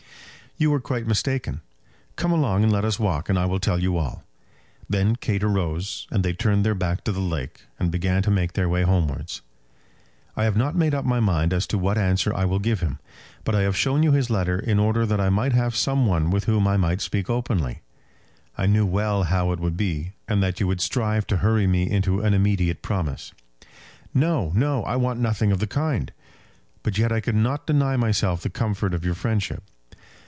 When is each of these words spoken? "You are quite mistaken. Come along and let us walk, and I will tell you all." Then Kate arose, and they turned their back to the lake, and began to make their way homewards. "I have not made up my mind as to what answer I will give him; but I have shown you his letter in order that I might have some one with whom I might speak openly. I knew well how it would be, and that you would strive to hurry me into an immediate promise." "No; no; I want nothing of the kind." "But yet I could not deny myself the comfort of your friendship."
"You 0.57 0.71
are 0.75 0.79
quite 0.79 1.07
mistaken. 1.07 1.61
Come 2.17 2.31
along 2.31 2.61
and 2.61 2.71
let 2.71 2.85
us 2.85 2.99
walk, 2.99 3.29
and 3.29 3.39
I 3.39 3.47
will 3.47 3.57
tell 3.59 3.79
you 3.79 3.97
all." 3.97 4.23
Then 4.87 5.15
Kate 5.15 5.41
arose, 5.43 6.05
and 6.11 6.23
they 6.23 6.33
turned 6.33 6.63
their 6.63 6.75
back 6.75 7.03
to 7.05 7.11
the 7.11 7.19
lake, 7.19 7.61
and 7.79 7.89
began 7.89 8.21
to 8.21 8.29
make 8.29 8.53
their 8.53 8.69
way 8.69 8.83
homewards. 8.83 9.41
"I 10.35 10.43
have 10.43 10.55
not 10.55 10.75
made 10.75 10.93
up 10.93 11.03
my 11.03 11.19
mind 11.19 11.51
as 11.51 11.65
to 11.67 11.79
what 11.79 11.97
answer 11.97 12.31
I 12.31 12.45
will 12.45 12.59
give 12.59 12.79
him; 12.79 12.99
but 13.43 13.55
I 13.55 13.61
have 13.61 13.75
shown 13.75 14.03
you 14.03 14.11
his 14.11 14.29
letter 14.29 14.59
in 14.59 14.77
order 14.77 15.03
that 15.03 15.19
I 15.19 15.29
might 15.29 15.53
have 15.53 15.75
some 15.75 16.05
one 16.05 16.29
with 16.29 16.43
whom 16.43 16.67
I 16.67 16.77
might 16.77 17.01
speak 17.01 17.27
openly. 17.27 17.81
I 18.55 18.67
knew 18.67 18.85
well 18.85 19.23
how 19.23 19.51
it 19.53 19.59
would 19.59 19.77
be, 19.77 20.11
and 20.27 20.43
that 20.43 20.59
you 20.59 20.67
would 20.67 20.81
strive 20.81 21.25
to 21.27 21.37
hurry 21.37 21.65
me 21.65 21.89
into 21.89 22.21
an 22.21 22.35
immediate 22.35 22.83
promise." 22.83 23.33
"No; 24.13 24.51
no; 24.53 24.83
I 24.83 24.95
want 24.95 25.19
nothing 25.19 25.51
of 25.51 25.57
the 25.57 25.65
kind." 25.65 26.11
"But 26.83 26.99
yet 26.99 27.11
I 27.11 27.19
could 27.19 27.33
not 27.35 27.65
deny 27.65 27.97
myself 27.97 28.43
the 28.43 28.51
comfort 28.51 28.93
of 28.93 29.03
your 29.03 29.15
friendship." 29.15 29.63